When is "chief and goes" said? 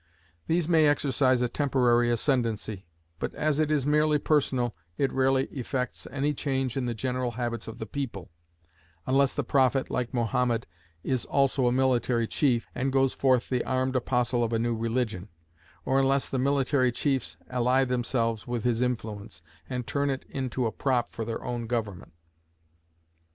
12.25-13.13